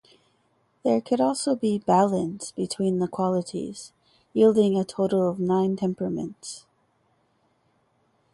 [0.83, 3.91] There could also be "balance" between the qualities,
[4.33, 6.65] yielding a total of nine temperaments.